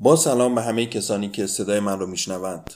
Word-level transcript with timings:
با 0.00 0.16
سلام 0.16 0.54
به 0.54 0.62
همه 0.62 0.86
کسانی 0.86 1.28
که 1.28 1.46
صدای 1.46 1.80
من 1.80 1.98
رو 1.98 2.06
میشنوند. 2.06 2.74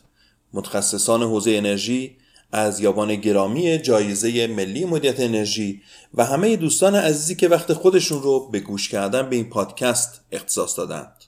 متخصصان 0.53 1.23
حوزه 1.23 1.51
انرژی 1.51 2.17
از 2.53 2.81
یابان 2.81 3.17
گرامی 3.17 3.79
جایزه 3.79 4.47
ملی 4.47 4.85
مدیریت 4.85 5.21
انرژی 5.21 5.83
و 6.15 6.25
همه 6.25 6.57
دوستان 6.57 6.95
عزیزی 6.95 7.35
که 7.35 7.49
وقت 7.49 7.73
خودشون 7.73 8.23
رو 8.23 8.51
به 8.51 8.61
گوش 8.61 8.89
کردن 8.89 9.31
به 9.31 9.37
این 9.37 9.51
پادکست 9.51 10.21
اختصاص 10.33 10.79
دادند. 10.79 11.25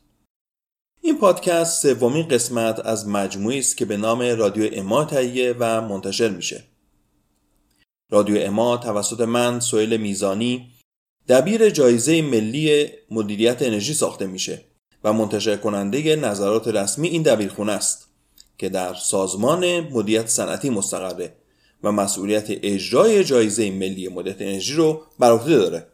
این 1.00 1.18
پادکست 1.18 1.82
سومین 1.82 2.28
قسمت 2.28 2.80
از 2.86 3.08
مجموعی 3.08 3.58
است 3.58 3.76
که 3.76 3.84
به 3.84 3.96
نام 3.96 4.22
رادیو 4.22 4.70
اما 4.72 5.04
تهیه 5.04 5.54
و 5.58 5.80
منتشر 5.80 6.28
میشه. 6.28 6.64
رادیو 8.10 8.46
اما 8.46 8.76
توسط 8.76 9.20
من 9.20 9.60
سویل 9.60 9.96
میزانی 9.96 10.70
دبیر 11.28 11.70
جایزه 11.70 12.22
ملی 12.22 12.88
مدیریت 13.10 13.62
انرژی 13.62 13.94
ساخته 13.94 14.26
میشه. 14.26 14.73
و 15.04 15.12
منتشر 15.12 15.56
کننده 15.56 16.16
نظرات 16.16 16.68
رسمی 16.68 17.08
این 17.08 17.22
دبیرخونه 17.22 17.72
است 17.72 18.08
که 18.58 18.68
در 18.68 18.94
سازمان 18.94 19.80
مدیریت 19.80 20.26
صنعتی 20.26 20.70
مستقره 20.70 21.34
و 21.82 21.92
مسئولیت 21.92 22.46
اجرای 22.48 23.24
جایزه 23.24 23.70
ملی 23.70 24.08
مدیریت 24.08 24.40
انرژی 24.40 24.74
رو 24.74 25.02
بر 25.18 25.32
عهده 25.32 25.56
داره. 25.56 25.86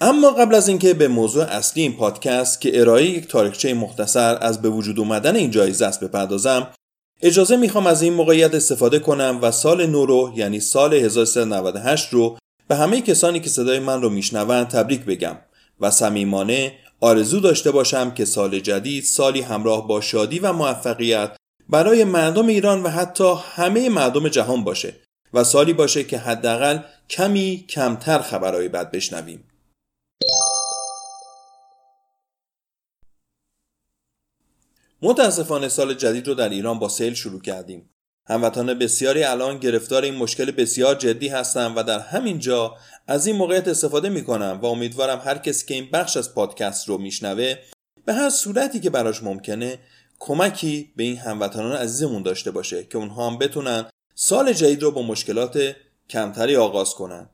اما 0.00 0.30
قبل 0.30 0.54
از 0.54 0.68
اینکه 0.68 0.94
به 0.94 1.08
موضوع 1.08 1.44
اصلی 1.44 1.82
این 1.82 1.96
پادکست 1.96 2.60
که 2.60 2.80
ارائه 2.80 3.06
یک 3.06 3.28
تاریخچه 3.28 3.74
مختصر 3.74 4.38
از 4.40 4.62
به 4.62 4.68
وجود 4.68 4.98
اومدن 4.98 5.36
این 5.36 5.50
جایزه 5.50 5.86
است 5.86 6.04
بپردازم 6.04 6.70
اجازه 7.22 7.56
می‌خوام 7.56 7.86
از 7.86 8.02
این 8.02 8.12
موقعیت 8.12 8.54
استفاده 8.54 8.98
کنم 8.98 9.38
و 9.42 9.50
سال 9.50 9.86
نو 9.86 10.06
رو 10.06 10.32
یعنی 10.36 10.60
سال 10.60 10.94
1398 10.94 12.12
رو 12.12 12.38
به 12.68 12.76
همه 12.76 13.00
کسانی 13.00 13.40
که 13.40 13.48
صدای 13.48 13.78
من 13.78 14.02
رو 14.02 14.10
میشنوند 14.10 14.68
تبریک 14.68 15.04
بگم 15.04 15.38
و 15.80 15.90
صمیمانه 15.90 16.78
آرزو 17.00 17.40
داشته 17.40 17.70
باشم 17.70 18.10
که 18.10 18.24
سال 18.24 18.60
جدید 18.60 19.04
سالی 19.04 19.40
همراه 19.40 19.88
با 19.88 20.00
شادی 20.00 20.38
و 20.38 20.52
موفقیت 20.52 21.36
برای 21.68 22.04
مردم 22.04 22.46
ایران 22.46 22.82
و 22.82 22.88
حتی 22.88 23.34
همه 23.54 23.88
مردم 23.88 24.28
جهان 24.28 24.64
باشه 24.64 24.94
و 25.34 25.44
سالی 25.44 25.72
باشه 25.72 26.04
که 26.04 26.18
حداقل 26.18 26.78
کمی 27.10 27.64
کمتر 27.68 28.18
خبرهای 28.18 28.68
بد 28.68 28.90
بشنویم. 28.90 29.44
متاسفانه 35.02 35.68
سال 35.68 35.94
جدید 35.94 36.28
رو 36.28 36.34
در 36.34 36.48
ایران 36.48 36.78
با 36.78 36.88
سیل 36.88 37.14
شروع 37.14 37.40
کردیم. 37.40 37.90
هموطنان 38.28 38.78
بسیاری 38.78 39.24
الان 39.24 39.58
گرفتار 39.58 40.02
این 40.02 40.14
مشکل 40.14 40.50
بسیار 40.50 40.94
جدی 40.94 41.28
هستند 41.28 41.76
و 41.76 41.82
در 41.82 41.98
همین 41.98 42.38
جا 42.38 42.76
از 43.06 43.26
این 43.26 43.36
موقعیت 43.36 43.68
استفاده 43.68 44.08
می 44.08 44.24
کنم 44.24 44.58
و 44.62 44.66
امیدوارم 44.66 45.22
هر 45.24 45.38
کسی 45.38 45.66
که 45.66 45.74
این 45.74 45.88
بخش 45.92 46.16
از 46.16 46.34
پادکست 46.34 46.88
رو 46.88 46.98
میشنوه 46.98 47.54
به 48.04 48.14
هر 48.14 48.30
صورتی 48.30 48.80
که 48.80 48.90
براش 48.90 49.22
ممکنه 49.22 49.78
کمکی 50.18 50.92
به 50.96 51.02
این 51.02 51.16
هموطنان 51.16 51.72
عزیزمون 51.72 52.22
داشته 52.22 52.50
باشه 52.50 52.84
که 52.84 52.98
اونها 52.98 53.30
هم 53.30 53.38
بتونن 53.38 53.84
سال 54.14 54.52
جدید 54.52 54.82
رو 54.82 54.90
با 54.90 55.02
مشکلات 55.02 55.76
کمتری 56.10 56.56
آغاز 56.56 56.94
کنند. 56.94 57.30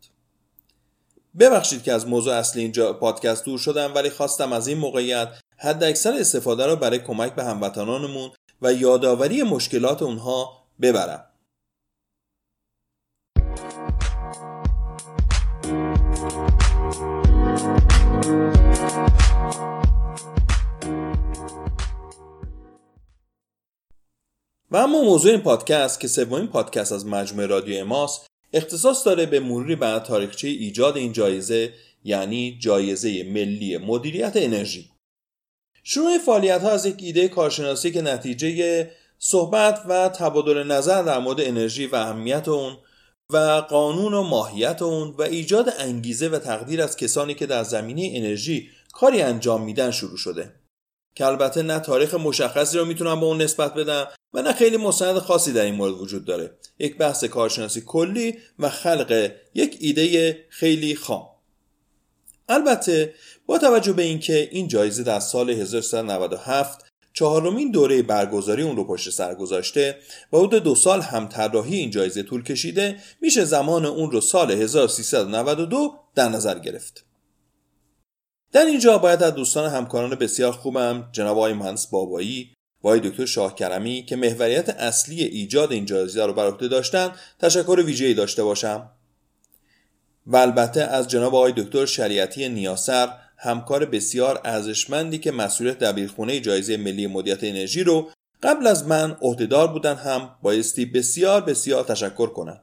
ببخشید 1.38 1.82
که 1.82 1.92
از 1.92 2.06
موضوع 2.06 2.34
اصلی 2.34 2.62
اینجا 2.62 2.92
پادکست 2.92 3.44
دور 3.44 3.58
شدم 3.58 3.94
ولی 3.94 4.10
خواستم 4.10 4.52
از 4.52 4.68
این 4.68 4.78
موقعیت 4.78 5.28
حد 5.56 5.84
اکثر 5.84 6.12
استفاده 6.12 6.66
رو 6.66 6.76
برای 6.76 6.98
کمک 6.98 7.34
به 7.34 7.44
هموطنانمون 7.44 8.30
و 8.62 8.72
یادآوری 8.72 9.42
مشکلات 9.42 10.02
اونها 10.02 10.61
ببرم. 10.82 11.28
و 24.70 24.76
اما 24.76 25.02
موضوع 25.02 25.32
این 25.32 25.40
پادکست 25.40 26.00
که 26.00 26.08
سومین 26.08 26.46
پادکست 26.46 26.92
از 26.92 27.06
مجموعه 27.06 27.46
رادیو 27.46 27.80
اماس 27.80 28.26
اختصاص 28.52 29.06
داره 29.06 29.26
به 29.26 29.40
مروری 29.40 29.76
بر 29.76 29.98
تاریخچه 29.98 30.48
ایجاد 30.48 30.96
این 30.96 31.12
جایزه 31.12 31.72
یعنی 32.04 32.58
جایزه 32.60 33.22
ملی 33.22 33.76
مدیریت 33.76 34.32
انرژی. 34.34 34.90
شروع 35.82 36.18
فعالیت 36.18 36.62
ها 36.62 36.70
از 36.70 36.86
یک 36.86 36.96
ایده 36.98 37.28
کارشناسی 37.28 37.90
که 37.90 38.02
نتیجه 38.02 38.90
صحبت 39.24 39.80
و 39.88 40.08
تبادل 40.08 40.62
نظر 40.62 41.02
در 41.02 41.18
مورد 41.18 41.40
انرژی 41.40 41.86
و 41.86 41.96
اهمیت 41.96 42.48
اون 42.48 42.76
و 43.30 43.36
قانون 43.68 44.14
و 44.14 44.22
ماهیت 44.22 44.82
اون 44.82 45.14
و 45.18 45.22
ایجاد 45.22 45.72
انگیزه 45.78 46.28
و 46.28 46.38
تقدیر 46.38 46.82
از 46.82 46.96
کسانی 46.96 47.34
که 47.34 47.46
در 47.46 47.64
زمینه 47.64 48.10
انرژی 48.14 48.70
کاری 48.92 49.22
انجام 49.22 49.64
میدن 49.64 49.90
شروع 49.90 50.16
شده. 50.16 50.54
که 51.14 51.26
البته 51.26 51.62
نه 51.62 51.78
تاریخ 51.78 52.14
مشخصی 52.14 52.78
رو 52.78 52.84
می‌تونم 52.84 53.20
به 53.20 53.26
اون 53.26 53.42
نسبت 53.42 53.74
بدم 53.74 54.08
و 54.34 54.42
نه 54.42 54.52
خیلی 54.52 54.76
مستند 54.76 55.18
خاصی 55.18 55.52
در 55.52 55.64
این 55.64 55.74
مورد 55.74 55.94
وجود 55.94 56.24
داره. 56.24 56.50
یک 56.78 56.96
بحث 56.96 57.24
کارشناسی 57.24 57.80
کلی 57.80 58.38
و 58.58 58.68
خلق 58.68 59.30
یک 59.54 59.76
ایده 59.80 60.38
خیلی 60.48 60.94
خام. 60.94 61.28
البته 62.48 63.14
با 63.46 63.58
توجه 63.58 63.92
به 63.92 64.02
اینکه 64.02 64.48
این 64.52 64.68
جایزه 64.68 65.02
در 65.02 65.20
سال 65.20 65.50
1397 65.50 66.81
چهارمین 67.12 67.70
دوره 67.70 68.02
برگزاری 68.02 68.62
اون 68.62 68.76
رو 68.76 68.84
پشت 68.84 69.10
سر 69.10 69.34
گذاشته 69.34 69.98
و 70.32 70.38
حدود 70.38 70.62
دو 70.62 70.74
سال 70.74 71.00
هم 71.00 71.26
طراحی 71.26 71.76
این 71.76 71.90
جایزه 71.90 72.22
طول 72.22 72.42
کشیده 72.42 72.96
میشه 73.20 73.44
زمان 73.44 73.86
اون 73.86 74.10
رو 74.10 74.20
سال 74.20 74.50
1392 74.50 75.94
در 76.14 76.28
نظر 76.28 76.58
گرفت. 76.58 77.04
در 78.52 78.64
اینجا 78.64 78.98
باید 78.98 79.22
از 79.22 79.34
دوستان 79.34 79.70
همکاران 79.70 80.14
بسیار 80.14 80.52
خوبم 80.52 81.08
جناب 81.12 81.38
آقای 81.38 81.52
مهندس 81.52 81.86
بابایی 81.86 82.54
و 82.82 82.88
آقای 82.88 83.00
دکتر 83.00 83.26
شاه 83.26 83.54
کرمی 83.54 84.04
که 84.04 84.16
محوریت 84.16 84.68
اصلی 84.68 85.24
ایجاد 85.24 85.72
این 85.72 85.86
جایزه 85.86 86.26
رو 86.26 86.32
بر 86.32 86.46
عهده 86.46 86.68
داشتن 86.68 87.12
تشکر 87.38 87.82
ویژه‌ای 87.86 88.14
داشته 88.14 88.44
باشم. 88.44 88.90
و 90.26 90.36
البته 90.36 90.80
از 90.80 91.08
جناب 91.08 91.34
آقای 91.34 91.52
دکتر 91.56 91.86
شریعتی 91.86 92.48
نیاسر 92.48 93.08
همکار 93.44 93.84
بسیار 93.84 94.40
ارزشمندی 94.44 95.18
که 95.18 95.32
مسئولیت 95.32 95.78
دبیرخونه 95.78 96.40
جایزه 96.40 96.76
ملی 96.76 97.06
مدیریت 97.06 97.44
انرژی 97.44 97.84
رو 97.84 98.10
قبل 98.42 98.66
از 98.66 98.86
من 98.86 99.16
عهدهدار 99.22 99.68
بودن 99.68 99.94
هم 99.94 100.36
بایستی 100.42 100.86
بسیار 100.86 101.40
بسیار 101.40 101.84
تشکر 101.84 102.26
کنم. 102.26 102.62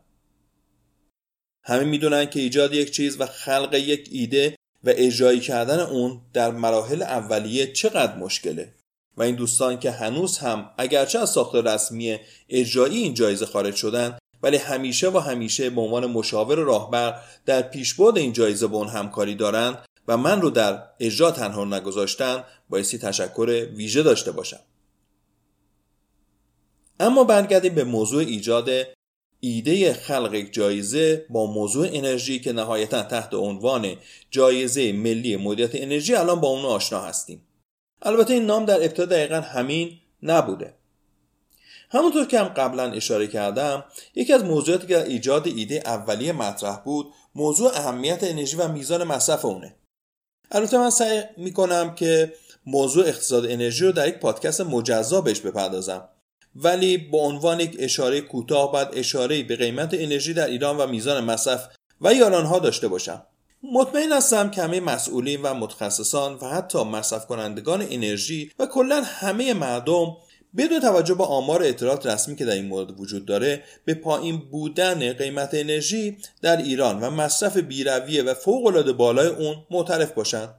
همه 1.63 1.83
می‌دونن 1.83 2.25
که 2.25 2.39
ایجاد 2.39 2.73
یک 2.73 2.91
چیز 2.91 3.21
و 3.21 3.25
خلق 3.25 3.73
یک 3.73 4.09
ایده 4.11 4.55
و 4.83 4.89
اجرایی 4.95 5.39
کردن 5.39 5.79
اون 5.79 6.21
در 6.33 6.51
مراحل 6.51 7.01
اولیه 7.01 7.73
چقدر 7.73 8.15
مشکله 8.15 8.73
و 9.17 9.21
این 9.21 9.35
دوستان 9.35 9.79
که 9.79 9.91
هنوز 9.91 10.37
هم 10.37 10.71
اگرچه 10.77 11.19
از 11.19 11.29
ساختار 11.29 11.73
رسمی 11.73 12.17
اجرایی 12.49 12.97
این 12.97 13.13
جایزه 13.13 13.45
خارج 13.45 13.75
شدن 13.75 14.17
ولی 14.43 14.57
همیشه 14.57 15.09
و 15.09 15.17
همیشه 15.17 15.69
به 15.69 15.81
عنوان 15.81 16.05
مشاور 16.05 16.57
راهبر 16.57 17.21
در 17.45 17.61
پیشبرد 17.61 18.17
این 18.17 18.33
جایزه 18.33 18.67
با 18.67 18.77
اون 18.77 18.87
همکاری 18.87 19.35
دارند 19.35 19.85
و 20.09 20.17
من 20.17 20.41
رو 20.41 20.49
در 20.49 20.83
اجرا 20.99 21.31
تنها 21.31 21.65
نگذاشتن 21.65 22.43
بایستی 22.69 22.97
تشکر 22.97 23.67
ویژه 23.75 24.03
داشته 24.03 24.31
باشم. 24.31 24.59
اما 26.99 27.23
برگردیم 27.23 27.75
به 27.75 27.83
موضوع 27.83 28.19
ایجاد 28.19 28.69
ایده 29.39 29.93
خلق 29.93 30.35
جایزه 30.35 31.25
با 31.29 31.45
موضوع 31.45 31.87
انرژی 31.91 32.39
که 32.39 32.53
نهایتا 32.53 33.03
تحت 33.03 33.33
عنوان 33.33 33.95
جایزه 34.31 34.91
ملی 34.91 35.37
مدیریت 35.37 35.71
انرژی 35.73 36.15
الان 36.15 36.41
با 36.41 36.47
اون 36.47 36.65
آشنا 36.65 37.01
هستیم. 37.01 37.47
البته 38.01 38.33
این 38.33 38.45
نام 38.45 38.65
در 38.65 38.75
ابتدا 38.75 39.05
دقیقا 39.05 39.41
همین 39.41 39.99
نبوده. 40.23 40.73
همونطور 41.91 42.25
که 42.25 42.39
هم 42.39 42.47
قبلا 42.47 42.91
اشاره 42.91 43.27
کردم 43.27 43.85
یکی 44.15 44.33
از 44.33 44.43
موضوعاتی 44.43 44.87
که 44.87 45.03
ایجاد 45.03 45.47
ایده 45.47 45.81
اولیه 45.85 46.33
مطرح 46.33 46.77
بود 46.77 47.13
موضوع 47.35 47.71
اهمیت 47.77 48.23
انرژی 48.23 48.57
و 48.57 48.67
میزان 48.67 49.03
مصرف 49.03 49.45
اونه. 49.45 49.75
البته 50.51 50.77
من 50.77 50.89
سعی 50.89 51.21
می‌کنم 51.37 51.95
که 51.95 52.33
موضوع 52.65 53.07
اقتصاد 53.07 53.45
انرژی 53.45 53.85
رو 53.85 53.91
در 53.91 54.07
یک 54.07 54.15
پادکست 54.15 54.61
مجزا 54.61 55.21
بهش 55.21 55.39
بپردازم. 55.39 56.09
ولی 56.55 56.97
با 56.97 57.19
عنوان 57.19 57.59
یک 57.59 57.75
اشاره 57.79 58.21
کوتاه 58.21 58.71
باید 58.71 58.87
اشاره 58.93 59.43
به 59.43 59.55
قیمت 59.55 59.93
انرژی 59.93 60.33
در 60.33 60.47
ایران 60.47 60.77
و 60.77 60.87
میزان 60.87 61.23
مصرف 61.23 61.67
و 62.01 62.13
یارانها 62.13 62.59
داشته 62.59 62.87
باشم. 62.87 63.23
مطمئن 63.63 64.11
هستم 64.11 64.51
که 64.51 64.61
همه 64.61 64.79
مسئولین 64.79 65.41
و 65.41 65.53
متخصصان 65.53 66.33
و 66.41 66.49
حتی 66.49 66.83
مصرف 66.83 67.25
کنندگان 67.25 67.87
انرژی 67.89 68.51
و 68.59 68.65
کلا 68.65 69.01
همه 69.05 69.53
مردم 69.53 70.17
بدون 70.57 70.79
توجه 70.79 71.13
به 71.13 71.23
آمار 71.23 71.63
اطلاعات 71.63 72.05
رسمی 72.05 72.35
که 72.35 72.45
در 72.45 72.53
این 72.53 72.65
مورد 72.65 72.99
وجود 72.99 73.25
داره 73.25 73.63
به 73.85 73.93
پایین 73.93 74.37
بودن 74.37 75.13
قیمت 75.13 75.49
انرژی 75.53 76.17
در 76.41 76.57
ایران 76.57 76.99
و 76.99 77.09
مصرف 77.09 77.57
بیرویه 77.57 78.23
و 78.23 78.33
فوق 78.33 78.91
بالای 78.91 79.27
اون 79.27 79.65
معترف 79.71 80.11
باشند 80.11 80.55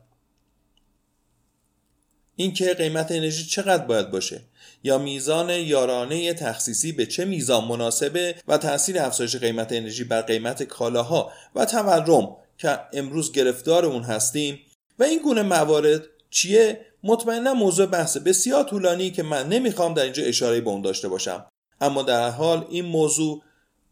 اینکه 2.37 2.75
قیمت 2.75 3.13
انرژی 3.13 3.45
چقدر 3.45 3.85
باید 3.85 4.11
باشه؟ 4.11 4.41
یا 4.85 4.99
میزان 4.99 5.51
یارانه 5.51 6.35
تخصیصی 6.35 6.93
به 6.93 7.07
چه 7.07 7.25
میزان 7.25 7.65
مناسبه 7.65 8.35
و 8.49 8.59
تاثیر 8.59 8.99
افزایش 8.99 9.37
قیمت 9.37 9.73
انرژی 9.73 10.05
بر 10.05 10.23
قیمت 10.23 10.63
کالاها 10.63 11.33
و 11.55 11.65
تورم 11.65 12.37
که 12.59 12.79
امروز 12.93 13.33
گرفتار 13.33 13.87
اون 13.87 14.03
هستیم؟ 14.03 14.61
و 14.99 15.03
این 15.03 15.19
گونه 15.19 15.43
موارد 15.43 16.03
چیه؟ 16.31 16.87
مطمئنا 17.05 17.55
موضوع 17.55 17.87
بحث 17.87 18.17
بسیار 18.17 18.64
طولانی 18.64 19.11
که 19.11 19.23
من 19.23 19.49
نمی‌خوام 19.49 19.94
در 19.94 20.02
اینجا 20.02 20.23
اشاره 20.23 20.61
به 20.61 20.70
اون 20.70 20.82
داشته 20.82 21.08
باشم. 21.08 21.47
اما 21.81 22.02
در 22.02 22.31
حال 22.31 22.67
این 22.70 22.85
موضوع 22.85 23.43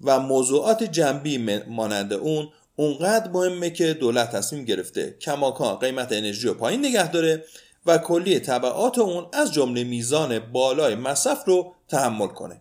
و 0.00 0.20
موضوعات 0.20 0.84
جنبی 0.84 1.62
مانند 1.68 2.12
اون 2.12 2.48
اونقدر 2.76 3.30
مهمه 3.30 3.70
که 3.70 3.94
دولت 3.94 4.36
تصمیم 4.36 4.64
گرفته. 4.64 5.16
کماکان 5.20 5.76
قیمت 5.76 6.12
انرژی 6.12 6.48
رو 6.48 6.54
پایین 6.54 6.86
نگه 6.86 7.10
داره 7.10 7.44
و 7.86 7.98
کلی 7.98 8.40
طبعات 8.40 8.98
اون 8.98 9.26
از 9.32 9.52
جمله 9.52 9.84
میزان 9.84 10.38
بالای 10.38 10.94
مصرف 10.94 11.44
رو 11.46 11.74
تحمل 11.88 12.26
کنه. 12.26 12.60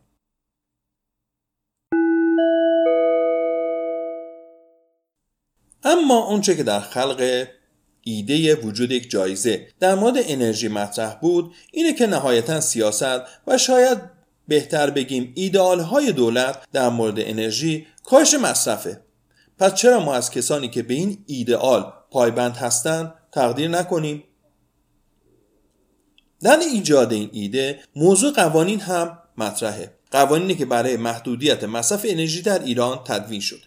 اما 5.83 6.27
اونچه 6.27 6.55
که 6.55 6.63
در 6.63 6.79
خلق 6.79 7.47
ایده 8.07 8.56
وجود 8.56 8.92
یک 8.92 9.09
جایزه 9.09 9.68
در 9.80 9.95
مورد 9.95 10.15
انرژی 10.18 10.68
مطرح 10.68 11.13
بود 11.13 11.56
اینه 11.71 11.94
که 11.94 12.07
نهایتا 12.07 12.62
سیاست 12.62 13.21
و 13.48 13.57
شاید 13.57 13.98
بهتر 14.48 14.89
بگیم 14.89 15.31
ایدئال 15.36 15.80
های 15.80 16.12
دولت 16.12 16.57
در 16.71 16.89
مورد 16.89 17.15
انرژی 17.18 17.88
کاهش 18.04 18.33
مصرفه. 18.33 19.01
پس 19.59 19.74
چرا 19.74 20.00
ما 20.00 20.15
از 20.15 20.31
کسانی 20.31 20.69
که 20.69 20.83
به 20.83 20.94
این 20.94 21.24
ایدئال 21.25 21.94
پایبند 22.12 22.56
هستند 22.56 23.13
تقدیر 23.31 23.68
نکنیم؟ 23.68 24.24
در 26.42 26.60
ایجاد 26.74 27.13
این 27.13 27.30
ایده 27.33 27.80
موضوع 27.95 28.31
قوانین 28.31 28.80
هم 28.80 29.18
مطرحه. 29.38 29.94
قوانینی 30.12 30.56
که 30.56 30.65
برای 30.65 30.98
محدودیت 30.98 31.63
مصرف 31.63 32.06
انرژی 32.10 32.42
در 32.42 32.63
ایران 32.63 33.00
تدوین 33.06 33.39
شده. 33.39 33.66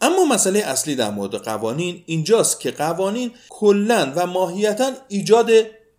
اما 0.00 0.24
مسئله 0.24 0.58
اصلی 0.58 0.94
در 0.94 1.10
مورد 1.10 1.34
قوانین 1.34 2.02
اینجاست 2.06 2.60
که 2.60 2.70
قوانین 2.70 3.30
کلا 3.48 4.12
و 4.16 4.26
ماهیتا 4.26 4.92
ایجاد 5.08 5.50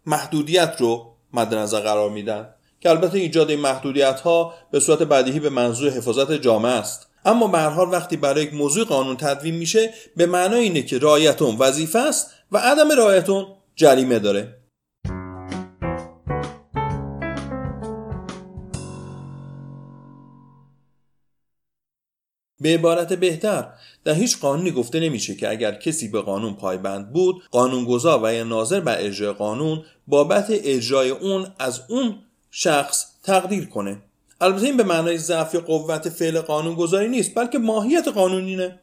محدودیت 0.06 0.76
رو 0.80 1.16
مد 1.34 1.54
نظر 1.54 1.80
قرار 1.80 2.10
میدن 2.10 2.50
که 2.82 2.90
البته 2.90 3.18
ایجاد 3.18 3.50
این 3.50 3.60
محدودیت 3.60 4.20
ها 4.20 4.54
به 4.72 4.80
صورت 4.80 5.04
بدیهی 5.04 5.40
به 5.40 5.50
منظور 5.50 5.90
حفاظت 5.90 6.32
جامعه 6.32 6.72
است. 6.72 7.08
اما 7.26 7.48
به 7.48 7.58
هر 7.58 7.70
حال 7.70 7.92
وقتی 7.92 8.18
برای 8.18 8.44
یک 8.44 8.54
موضوع 8.54 8.86
قانون 8.86 9.18
تدوین 9.18 9.56
میشه 9.56 9.94
به 10.16 10.26
معنای 10.26 10.60
اینه 10.60 10.82
که 10.82 11.00
رعایت 11.00 11.42
وظیفه 11.42 12.00
است 12.00 12.32
و 12.52 12.58
عدم 12.58 12.92
رعایت 12.92 13.28
جریمه 13.76 14.20
داره. 14.20 14.59
به 22.62 22.74
عبارت 22.74 23.14
بهتر 23.14 23.74
در 24.04 24.14
هیچ 24.14 24.40
قانونی 24.40 24.72
گفته 24.72 25.00
نمیشه 25.00 25.36
که 25.36 25.50
اگر 25.50 25.72
کسی 25.72 26.08
به 26.08 26.22
قانون 26.22 26.54
پایبند 26.54 27.14
بود 27.14 27.44
قانونگذار 27.52 28.20
و 28.24 28.34
یا 28.34 28.44
ناظر 28.44 28.80
بر 28.80 28.98
اجرای 29.00 29.34
قانون 29.34 29.84
بابت 30.08 30.46
اجرای 30.50 31.10
اون 31.10 31.48
از 31.60 31.82
اون 31.90 32.16
شخص 32.52 33.06
تقدیر 33.24 33.66
کنه. 33.66 34.02
البته 34.42 34.66
این 34.66 34.78
به 34.78 34.84
معنای 34.84 35.18
ضعف 35.18 35.54
یا 35.54 35.62
قوت 35.62 36.10
فعل 36.10 36.42
قانونگذاری 36.42 37.08
نیست 37.08 37.36
بلکه 37.36 37.60
ماهیت 37.60 38.08
قانونینه 38.08 38.80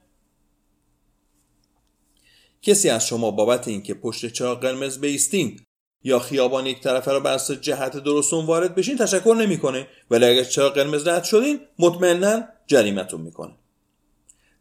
کسی 2.62 2.90
از 2.90 3.06
شما 3.06 3.31
بابت 3.31 3.69
اینکه 3.69 3.94
پشت 3.94 4.26
چراغ 4.26 4.61
قرمز 4.61 4.99
بیستین 4.99 5.61
یا 6.05 6.19
خیابان 6.19 6.67
یک 6.67 6.81
طرفه 6.81 7.12
را 7.12 7.20
بر 7.20 7.38
جهت 7.38 7.96
درستون 7.96 8.46
وارد 8.46 8.75
بشین 8.75 8.96
تشکر 8.96 9.37
نمی‌کنه. 9.38 9.87
ولی 10.11 10.25
اگر 10.25 10.44
چراغ 10.44 10.75
قرمز 10.75 11.06
رد 11.06 11.25
شدین 11.25 11.61
مطمئنا 11.79 12.43
جریمتون 12.67 13.20
می‌کنه. 13.20 13.52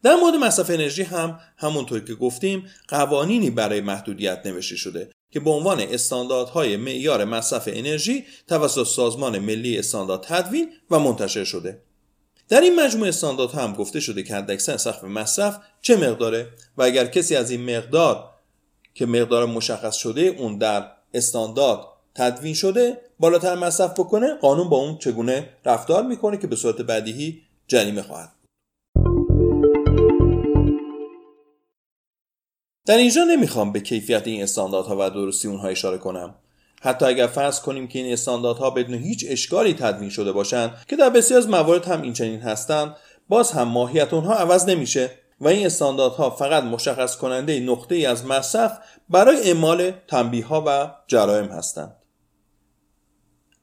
در 0.06 0.16
مورد 0.16 0.34
مصرف 0.34 0.70
انرژی 0.70 1.02
هم 1.02 1.40
همونطور 1.56 2.00
که 2.00 2.14
گفتیم 2.14 2.66
قوانینی 2.88 3.50
برای 3.50 3.80
محدودیت 3.80 4.40
نوشته 4.44 4.76
شده 4.76 5.10
که 5.30 5.40
به 5.40 5.50
عنوان 5.50 5.80
استانداردهای 5.80 6.76
معیار 6.76 7.24
مصرف 7.24 7.68
انرژی 7.72 8.24
توسط 8.48 8.86
سازمان 8.86 9.38
ملی 9.38 9.78
استاندارد 9.78 10.20
تدوین 10.22 10.72
و 10.90 10.98
منتشر 10.98 11.44
شده. 11.44 11.82
در 12.48 12.60
این 12.60 12.80
مجموعه 12.80 13.08
استانداردها 13.08 13.62
هم 13.62 13.72
گفته 13.72 14.00
شده 14.00 14.22
که 14.22 14.34
حداکثر 14.34 14.76
سقف 14.76 15.04
مصرف 15.04 15.58
چه 15.82 15.96
مقداره 15.96 16.48
و 16.76 16.82
اگر 16.82 17.06
کسی 17.06 17.36
از 17.36 17.50
این 17.50 17.76
مقدار 17.76 18.30
که 18.94 19.06
مقدار 19.06 19.46
مشخص 19.46 19.96
شده 19.96 20.20
اون 20.20 20.58
در 20.58 20.86
استاندارد 21.14 21.80
تدوین 22.14 22.54
شده 22.54 23.00
بالاتر 23.20 23.54
مصرف 23.54 23.92
بکنه 23.92 24.34
قانون 24.34 24.68
با 24.68 24.76
اون 24.76 24.98
چگونه 24.98 25.48
رفتار 25.64 26.02
می‌کنه 26.02 26.36
که 26.36 26.46
به 26.46 26.56
صورت 26.56 26.76
بدیهی 26.76 27.42
جریمه 27.68 28.02
خواهد 28.02 28.35
در 32.86 32.96
اینجا 32.96 33.24
نمی‌خوام 33.24 33.72
به 33.72 33.80
کیفیت 33.80 34.26
این 34.26 34.42
استانداردها 34.42 34.96
و 34.98 35.10
درستی 35.10 35.48
اونها 35.48 35.68
اشاره 35.68 35.98
کنم. 35.98 36.34
حتی 36.82 37.04
اگر 37.04 37.26
فرض 37.26 37.60
کنیم 37.60 37.88
که 37.88 37.98
این 37.98 38.12
استانداردها 38.12 38.70
بدون 38.70 38.94
هیچ 38.94 39.24
اشکالی 39.28 39.74
تدوین 39.74 40.10
شده 40.10 40.32
باشند 40.32 40.76
که 40.88 40.96
در 40.96 41.10
بسیار 41.10 41.38
از 41.38 41.48
موارد 41.48 41.84
هم 41.84 42.02
این 42.02 42.12
چنین 42.12 42.40
هستند 42.40 42.96
باز 43.28 43.52
هم 43.52 43.68
ماهیت 43.68 44.14
اونها 44.14 44.34
عوض 44.34 44.68
نمیشه 44.68 45.10
و 45.40 45.48
این 45.48 45.66
استانداردها 45.66 46.30
فقط 46.30 46.64
مشخص 46.64 47.16
کننده 47.16 47.60
نقطه 47.60 47.94
ای 47.94 48.06
از 48.06 48.26
مصرف 48.26 48.78
برای 49.08 49.36
اعمال 49.42 49.90
تنبیه 49.90 50.46
ها 50.46 50.64
و 50.66 50.90
جرایم 51.06 51.46
هستند. 51.46 51.96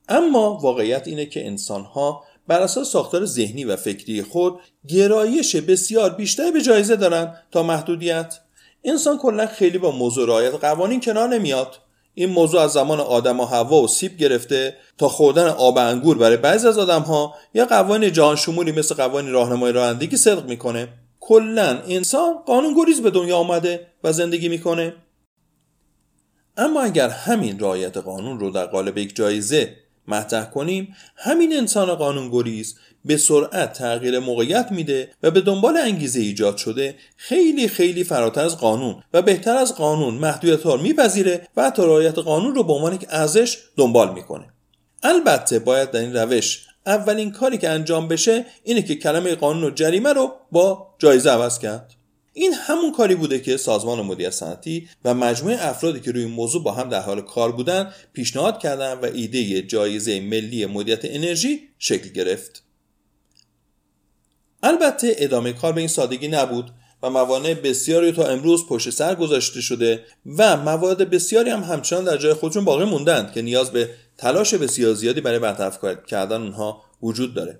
اما 0.10 0.58
واقعیت 0.58 1.08
اینه 1.08 1.26
که 1.26 1.48
انسانها 1.48 2.24
بر 2.48 2.62
اساس 2.62 2.92
ساختار 2.92 3.26
ذهنی 3.26 3.66
و 3.66 3.76
فکری 3.76 4.24
خود 4.24 4.60
گرایش 4.88 5.56
بسیار 5.56 6.10
بیشتری 6.10 6.52
به 6.52 6.62
جایزه 6.62 6.96
دارند 6.96 7.44
تا 7.52 7.64
محدودیت 7.64 8.40
انسان 8.84 9.18
کلا 9.18 9.48
خیلی 9.48 9.78
با 9.78 9.92
موضوع 9.92 10.28
رعایت 10.28 10.54
قوانین 10.54 11.02
کنار 11.02 11.30
نمیاد. 11.30 11.80
این 12.14 12.30
موضوع 12.30 12.62
از 12.62 12.72
زمان 12.72 13.00
آدم 13.00 13.40
و 13.40 13.46
هوا 13.46 13.82
و 13.82 13.88
سیب 13.88 14.18
گرفته 14.18 14.78
تا 14.98 15.08
خوردن 15.08 15.48
آب 15.48 15.78
انگور 15.78 16.18
برای 16.18 16.38
بعضی 16.38 16.68
از 16.68 16.78
آدم 16.78 17.02
ها 17.02 17.36
یا 17.54 17.66
قوانین 17.66 18.12
جهان 18.12 18.36
شمولی 18.36 18.72
مثل 18.72 18.96
قوانین 18.96 19.32
راهنمای 19.32 19.72
رانندگی 19.72 20.18
صدق 20.18 20.46
می‌کنه. 20.46 20.88
کلا 21.20 21.80
انسان 21.88 22.34
قانون 22.46 22.74
گریز 22.74 23.02
به 23.02 23.10
دنیا 23.10 23.38
آمده 23.38 23.88
و 24.04 24.14
زندگی 24.14 24.50
می‌کنه. 24.50 24.94
اما 26.58 26.82
اگر 26.82 27.10
همین 27.10 27.60
رعایت 27.60 27.98
قانون 27.98 28.40
رو 28.40 28.50
در 28.50 28.66
قالب 28.66 28.98
یک 28.98 29.16
جایزه 29.16 29.76
مطرح 30.08 30.46
کنیم 30.46 30.96
همین 31.16 31.58
انسان 31.58 31.96
قانون 31.96 32.30
گریز 32.32 32.76
به 33.06 33.18
سرعت 33.18 33.74
تغییر 33.74 34.20
موقعیت 34.20 34.68
میده 34.72 35.10
و 35.24 35.32
به 35.32 35.42
دنبال 35.42 35.78
انگیزه 35.78 36.20
ایجاد 36.20 36.58
شده 36.58 36.96
خیلی 37.18 37.68
خیلی 37.68 38.04
فراتر 38.04 38.46
از 38.46 38.58
قانون 38.58 39.04
و 39.14 39.22
بهتر 39.22 39.56
از 39.56 39.76
قانون 39.76 40.14
محدودیت 40.14 40.64
ها 40.64 40.78
میپذیره 40.78 41.48
و 41.58 41.64
حتی 41.64 41.82
رعایت 41.82 42.18
قانون 42.18 42.56
رو 42.56 42.64
به 42.64 42.74
عنوان 42.74 42.94
یک 42.94 43.06
ارزش 43.10 43.58
دنبال 43.78 44.14
می‌کنه. 44.14 44.46
البته 45.04 45.60
باید 45.60 45.92
در 45.92 46.00
این 46.00 46.16
روش 46.16 46.68
اولین 46.86 47.32
کاری 47.32 47.58
که 47.58 47.70
انجام 47.70 48.08
بشه 48.08 48.46
اینه 48.64 48.82
که 48.82 48.96
کلمه 48.96 49.36
قانون 49.36 49.64
و 49.64 49.70
جریمه 49.70 50.14
رو 50.14 50.32
با 50.52 50.96
جایزه 51.00 51.30
عوض 51.30 51.60
کرد. 51.60 51.94
این 52.34 52.54
همون 52.54 52.92
کاری 52.92 53.16
بوده 53.16 53.40
که 53.40 53.58
سازمان 53.58 54.02
مدیریت 54.02 54.30
صنعتی 54.30 54.90
و 55.06 55.14
مجموعه 55.14 55.68
افرادی 55.68 56.00
که 56.00 56.12
روی 56.12 56.24
این 56.24 56.32
موضوع 56.32 56.64
با 56.64 56.72
هم 56.72 56.90
در 56.90 57.02
حال 57.02 57.22
کار 57.22 57.52
بودن 57.52 57.94
پیشنهاد 58.14 58.60
کردن 58.60 58.94
و 58.94 59.06
ایده 59.06 59.62
جایزه 59.62 60.20
ملی 60.20 60.66
مدیریت 60.66 61.00
انرژی 61.04 61.60
شکل 61.80 62.10
گرفت. 62.10 62.63
البته 64.64 65.16
ادامه 65.18 65.54
کار 65.54 65.74
به 65.74 65.80
این 65.80 65.88
سادگی 65.88 66.28
نبود 66.28 66.72
و 67.04 67.10
موانع 67.10 67.54
بسیاری 67.54 68.12
تا 68.12 68.28
امروز 68.28 68.68
پشت 68.68 68.90
سر 68.90 69.16
گذاشته 69.16 69.62
شده 69.62 70.04
و 70.38 70.58
موارد 70.58 71.10
بسیاری 71.10 71.50
هم 71.50 71.64
همچنان 71.64 72.04
در 72.04 72.18
جای 72.18 72.34
خودشون 72.34 72.66
باقی 72.66 72.86
موندند 72.86 73.32
که 73.32 73.42
نیاز 73.42 73.72
به 73.72 73.90
تلاش 74.18 74.54
بسیار 74.54 74.94
زیادی 74.94 75.22
برای 75.22 75.40
برطرف 75.40 75.80
کردن 76.08 76.42
اونها 76.42 76.82
وجود 77.02 77.34
داره. 77.34 77.60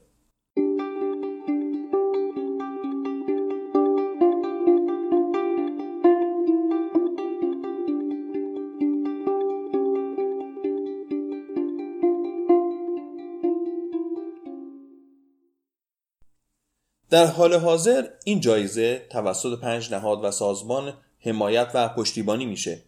در 17.14 17.26
حال 17.26 17.54
حاضر 17.54 18.08
این 18.24 18.40
جایزه 18.40 19.06
توسط 19.10 19.60
پنج 19.60 19.94
نهاد 19.94 20.24
و 20.24 20.32
سازمان 20.32 20.94
حمایت 21.20 21.72
و 21.74 21.90
پشتیبانی 21.90 22.46
میشه 22.46 22.82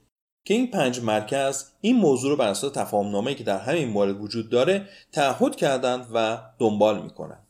که 0.45 0.53
این 0.53 0.71
پنج 0.71 0.99
مرکز 0.99 1.65
این 1.81 1.95
موضوع 1.95 2.29
رو 2.29 2.35
بر 2.35 2.47
اساس 2.47 2.71
تفاهمنامه‌ای 2.73 3.35
که 3.35 3.43
در 3.43 3.57
همین 3.57 3.87
مورد 3.87 4.21
وجود 4.21 4.49
داره 4.49 4.87
تعهد 5.11 5.55
کردند 5.55 6.07
و 6.13 6.37
دنبال 6.59 7.01
می‌کنند. 7.03 7.47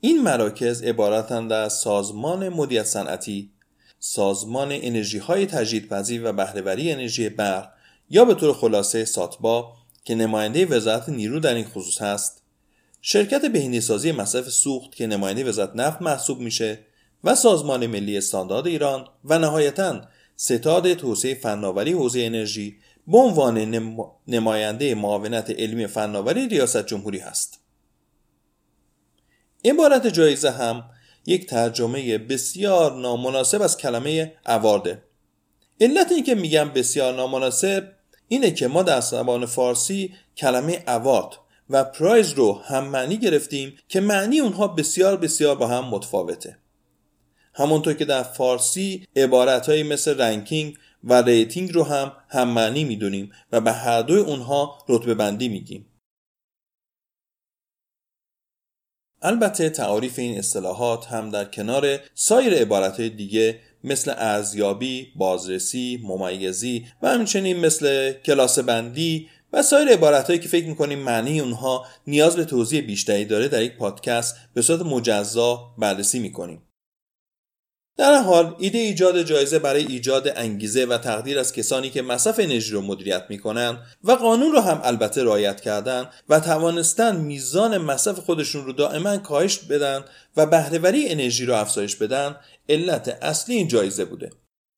این 0.00 0.22
مراکز 0.22 0.82
عبارتند 0.82 1.52
از 1.52 1.72
سازمان 1.72 2.48
مدیریت 2.48 2.84
صنعتی 2.84 3.50
سازمان 3.98 4.68
انرژی 4.72 5.18
های 5.18 5.46
تجدیدپذیر 5.46 6.22
و 6.24 6.32
بهرهوری 6.32 6.92
انرژی 6.92 7.28
برق 7.28 7.72
یا 8.10 8.24
به 8.24 8.34
طور 8.34 8.54
خلاصه 8.54 9.04
ساتبا 9.04 9.72
که 10.04 10.14
نماینده 10.14 10.66
وزارت 10.66 11.08
نیرو 11.08 11.40
در 11.40 11.54
این 11.54 11.64
خصوص 11.64 12.02
هست 12.02 12.45
شرکت 13.08 13.44
بهینه‌سازی 13.44 14.12
مصرف 14.12 14.48
سوخت 14.48 14.94
که 14.94 15.06
نماینده 15.06 15.44
وزارت 15.44 15.70
نفت 15.74 16.02
محسوب 16.02 16.40
میشه 16.40 16.78
و 17.24 17.34
سازمان 17.34 17.86
ملی 17.86 18.18
استاندارد 18.18 18.66
ایران 18.66 19.08
و 19.24 19.38
نهایتا 19.38 20.00
ستاد 20.36 20.94
توسعه 20.94 21.34
فناوری 21.34 21.92
حوزه 21.92 22.20
انرژی 22.20 22.76
به 23.06 23.18
عنوان 23.18 23.58
نماینده 24.28 24.94
معاونت 24.94 25.50
علمی 25.50 25.86
فناوری 25.86 26.48
ریاست 26.48 26.86
جمهوری 26.86 27.18
هست. 27.18 27.60
عبارت 29.64 30.06
جایزه 30.06 30.50
هم 30.50 30.84
یک 31.26 31.46
ترجمه 31.46 32.18
بسیار 32.18 32.96
نامناسب 32.96 33.62
از 33.62 33.76
کلمه 33.76 34.34
اوارده 34.46 35.02
علت 35.80 36.12
اینکه 36.12 36.34
میگم 36.34 36.68
بسیار 36.68 37.14
نامناسب 37.14 37.92
اینه 38.28 38.50
که 38.50 38.68
ما 38.68 38.82
در 38.82 39.00
زبان 39.00 39.46
فارسی 39.46 40.14
کلمه 40.36 40.84
award 40.88 41.45
و 41.70 41.84
prize 41.84 42.32
رو 42.32 42.52
هم 42.52 42.84
معنی 42.84 43.16
گرفتیم 43.16 43.78
که 43.88 44.00
معنی 44.00 44.40
اونها 44.40 44.68
بسیار 44.68 45.16
بسیار 45.16 45.56
با 45.56 45.66
هم 45.66 45.84
متفاوته. 45.84 46.58
همونطور 47.54 47.94
که 47.94 48.04
در 48.04 48.22
فارسی 48.22 49.06
عبارتهایی 49.16 49.82
مثل 49.82 50.20
ranking 50.20 50.78
و 51.04 51.22
rating 51.22 51.72
رو 51.72 51.82
هم 51.82 52.12
هم 52.28 52.48
معنی 52.48 52.84
می‌دونیم 52.84 53.32
و 53.52 53.60
به 53.60 53.72
هر 53.72 54.02
دوی 54.02 54.20
اونها 54.20 54.78
رتبه 54.88 55.14
بندی 55.14 55.48
میگیم. 55.48 55.86
البته 59.22 59.70
تعاریف 59.70 60.18
این 60.18 60.38
اصطلاحات 60.38 61.06
هم 61.06 61.30
در 61.30 61.44
کنار 61.44 61.98
سایر 62.14 62.54
عبارتهای 62.54 63.08
دیگه 63.08 63.60
مثل 63.84 64.14
ارزیابی، 64.16 65.12
بازرسی، 65.16 66.00
ممیزی 66.02 66.86
و 67.02 67.08
همچنین 67.08 67.60
مثل 67.60 68.12
کلاس 68.12 68.58
بندی 68.58 69.28
و 69.52 69.62
سایر 69.62 69.88
عبارتهایی 69.88 70.38
که 70.38 70.48
فکر 70.48 70.66
می‌کنیم 70.66 70.98
معنی 70.98 71.40
اونها 71.40 71.86
نیاز 72.06 72.36
به 72.36 72.44
توضیح 72.44 72.80
بیشتری 72.80 73.24
داره 73.24 73.48
در 73.48 73.62
یک 73.62 73.76
پادکست 73.76 74.36
به 74.54 74.62
صورت 74.62 74.82
مجزا 74.82 75.74
بررسی 75.78 76.18
می‌کنیم. 76.18 76.62
در 77.98 78.14
حال 78.14 78.54
ایده 78.58 78.78
ایجاد 78.78 79.22
جایزه 79.22 79.58
برای 79.58 79.86
ایجاد 79.86 80.32
انگیزه 80.36 80.84
و 80.84 80.98
تقدیر 80.98 81.38
از 81.38 81.52
کسانی 81.52 81.90
که 81.90 82.02
مصرف 82.02 82.40
انرژی 82.40 82.72
رو 82.72 82.80
مدیریت 82.80 83.24
می‌کنن 83.28 83.78
و 84.04 84.12
قانون 84.12 84.52
رو 84.52 84.60
هم 84.60 84.80
البته 84.84 85.24
رعایت 85.24 85.60
کردن 85.60 86.08
و 86.28 86.40
توانستن 86.40 87.16
میزان 87.16 87.78
مصرف 87.78 88.18
خودشون 88.18 88.64
رو 88.64 88.72
دائما 88.72 89.16
کاهش 89.16 89.58
بدن 89.58 90.04
و 90.36 90.46
بهرهوری 90.46 91.08
انرژی 91.08 91.46
رو 91.46 91.54
افزایش 91.54 91.96
بدن 91.96 92.36
علت 92.68 93.18
اصلی 93.22 93.54
این 93.54 93.68
جایزه 93.68 94.04
بوده 94.04 94.30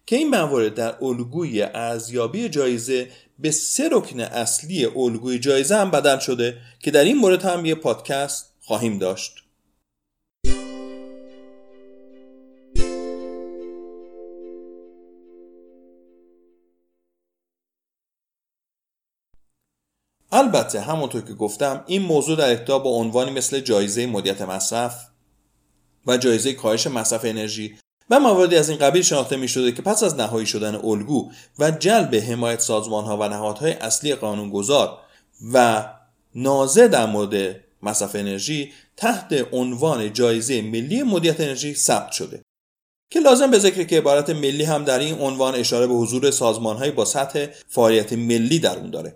که 0.09 0.17
این 0.17 0.29
موارد 0.29 0.75
در 0.75 1.05
الگوی 1.05 1.62
ارزیابی 1.62 2.49
جایزه 2.49 3.11
به 3.38 3.50
سه 3.50 3.88
رکن 3.93 4.21
اصلی 4.21 4.85
الگوی 4.85 5.38
جایزه 5.38 5.77
هم 5.77 5.91
بدل 5.91 6.19
شده 6.19 6.59
که 6.81 6.91
در 6.91 7.05
این 7.05 7.17
مورد 7.17 7.45
هم 7.45 7.67
یه 7.67 7.75
پادکست 7.75 8.55
خواهیم 8.61 8.99
داشت. 8.99 9.45
البته 20.33 20.81
همونطور 20.81 21.21
که 21.21 21.35
گفتم 21.35 21.85
این 21.87 22.03
موضوع 22.03 22.37
در 22.37 22.50
ابتدا 22.53 22.79
با 22.79 22.91
عنوانی 22.91 23.31
مثل 23.31 23.61
جایزه 23.61 24.07
مدیت 24.07 24.43
مصرف 24.43 25.09
و 26.07 26.17
جایزه 26.17 26.53
کاهش 26.53 26.87
مصرف 26.87 27.25
انرژی 27.25 27.79
و 28.11 28.21
مواردی 28.21 28.57
از 28.57 28.69
این 28.69 28.79
قبیل 28.79 29.03
شناخته 29.03 29.37
می 29.37 29.49
شده 29.49 29.73
که 29.73 29.83
پس 29.83 30.03
از 30.03 30.15
نهایی 30.15 30.47
شدن 30.47 30.75
الگو 30.75 31.31
و 31.59 31.71
جلب 31.71 32.15
حمایت 32.15 32.61
سازمان 32.61 33.05
ها 33.05 33.17
و 33.17 33.29
نهادهای 33.29 33.73
اصلی 33.73 34.15
قانونگذار 34.15 34.99
و 35.53 35.87
نازه 36.35 36.88
در 36.88 37.07
مورد 37.07 37.61
مصرف 37.83 38.15
انرژی 38.15 38.73
تحت 38.97 39.47
عنوان 39.53 40.12
جایزه 40.12 40.62
ملی 40.62 41.03
مدیت 41.03 41.41
انرژی 41.41 41.75
ثبت 41.75 42.12
شده. 42.12 42.43
که 43.11 43.21
لازم 43.21 43.50
به 43.50 43.59
ذکر 43.59 43.85
که 43.85 43.99
عبارت 43.99 44.31
ملی 44.31 44.65
هم 44.65 44.85
در 44.85 44.99
این 44.99 45.19
عنوان 45.19 45.55
اشاره 45.55 45.87
به 45.87 45.95
حضور 45.95 46.31
سازمان 46.31 46.91
با 46.91 47.05
سطح 47.05 47.47
فعالیت 47.69 48.12
ملی 48.12 48.59
در 48.59 48.79
اون 48.79 48.91
داره. 48.91 49.15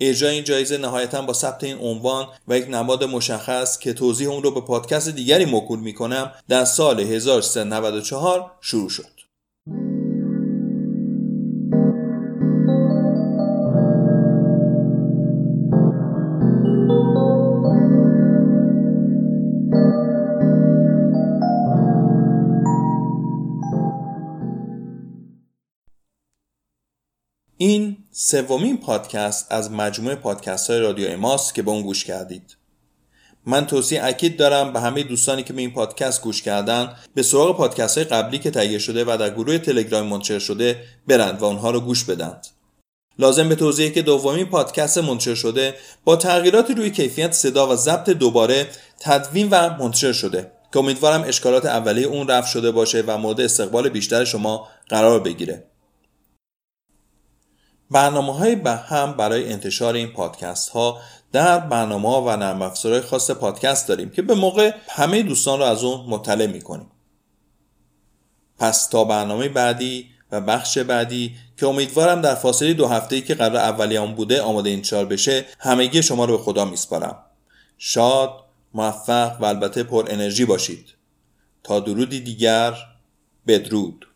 اجرای 0.00 0.34
این 0.34 0.44
جایزه 0.44 0.78
نهایتا 0.78 1.22
با 1.22 1.32
ثبت 1.32 1.64
این 1.64 1.78
عنوان 1.78 2.26
و 2.48 2.58
یک 2.58 2.68
نماد 2.68 3.04
مشخص 3.04 3.78
که 3.78 3.92
توضیح 3.92 4.28
اون 4.28 4.42
رو 4.42 4.50
به 4.50 4.60
پادکست 4.60 5.08
دیگری 5.08 5.44
موکول 5.44 5.80
می‌کنم 5.80 6.32
در 6.48 6.64
سال 6.64 7.00
1394 7.00 8.50
شروع 8.60 8.88
شد. 8.88 9.22
این 27.56 28.01
سومین 28.14 28.76
پادکست 28.76 29.46
از 29.50 29.70
مجموعه 29.70 30.14
پادکست 30.14 30.70
های 30.70 30.80
رادیو 30.80 31.08
اماس 31.10 31.52
که 31.52 31.62
به 31.62 31.70
اون 31.70 31.82
گوش 31.82 32.04
کردید. 32.04 32.56
من 33.46 33.66
توصیه 33.66 34.04
اکید 34.04 34.36
دارم 34.36 34.72
به 34.72 34.80
همه 34.80 35.02
دوستانی 35.02 35.42
که 35.42 35.52
به 35.52 35.60
این 35.60 35.72
پادکست 35.72 36.22
گوش 36.22 36.42
کردن 36.42 36.96
به 37.14 37.22
سراغ 37.22 37.56
پادکست 37.56 37.98
های 37.98 38.06
قبلی 38.06 38.38
که 38.38 38.50
تهیه 38.50 38.78
شده 38.78 39.04
و 39.04 39.16
در 39.16 39.30
گروه 39.30 39.58
تلگرام 39.58 40.06
منتشر 40.06 40.38
شده 40.38 40.80
برند 41.06 41.42
و 41.42 41.44
اونها 41.44 41.70
رو 41.70 41.80
گوش 41.80 42.04
بدند 42.04 42.46
لازم 43.18 43.48
به 43.48 43.54
توضیح 43.54 43.90
که 43.90 44.02
دومین 44.02 44.46
پادکست 44.46 44.98
منتشر 44.98 45.34
شده 45.34 45.74
با 46.04 46.16
تغییراتی 46.16 46.74
روی 46.74 46.90
کیفیت 46.90 47.32
صدا 47.32 47.68
و 47.68 47.76
ضبط 47.76 48.10
دوباره 48.10 48.68
تدوین 49.00 49.48
و 49.50 49.76
منتشر 49.78 50.12
شده 50.12 50.52
که 50.72 50.78
امیدوارم 50.78 51.24
اشکالات 51.26 51.66
اولیه 51.66 52.06
اون 52.06 52.28
رفع 52.28 52.48
شده 52.48 52.70
باشه 52.70 53.04
و 53.06 53.18
مورد 53.18 53.40
استقبال 53.40 53.88
بیشتر 53.88 54.24
شما 54.24 54.68
قرار 54.88 55.20
بگیره. 55.20 55.71
برنامه 57.92 58.34
های 58.34 58.54
هم 58.90 59.12
برای 59.12 59.52
انتشار 59.52 59.94
این 59.94 60.08
پادکست 60.08 60.68
ها 60.68 61.00
در 61.32 61.58
برنامه 61.58 62.18
و 62.18 62.36
نرم 62.36 62.62
افزارهای 62.62 63.02
خاص 63.02 63.30
پادکست 63.30 63.88
داریم 63.88 64.10
که 64.10 64.22
به 64.22 64.34
موقع 64.34 64.74
همه 64.88 65.22
دوستان 65.22 65.58
رو 65.58 65.64
از 65.64 65.84
اون 65.84 66.06
مطلع 66.08 66.46
می 66.46 66.60
کنیم. 66.60 66.90
پس 68.58 68.86
تا 68.86 69.04
برنامه 69.04 69.48
بعدی 69.48 70.06
و 70.32 70.40
بخش 70.40 70.78
بعدی 70.78 71.36
که 71.56 71.66
امیدوارم 71.66 72.20
در 72.20 72.34
فاصله 72.34 72.74
دو 72.74 72.88
هفته 72.88 73.20
که 73.20 73.34
قرار 73.34 73.56
اولیان 73.56 74.14
بوده 74.14 74.42
آماده 74.42 74.70
انتشار 74.70 75.04
بشه 75.04 75.44
همگی 75.58 76.02
شما 76.02 76.24
رو 76.24 76.36
به 76.36 76.42
خدا 76.42 76.64
میسپارم. 76.64 77.16
شاد 77.78 78.30
موفق 78.74 79.36
و 79.40 79.44
البته 79.44 79.82
پر 79.82 80.06
انرژی 80.10 80.44
باشید. 80.44 80.86
تا 81.62 81.80
درودی 81.80 82.20
دیگر 82.20 82.74
بدرود. 83.46 84.06